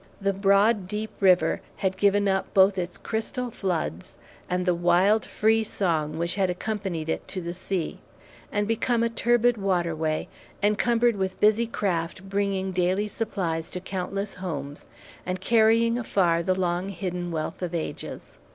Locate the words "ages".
17.75-18.39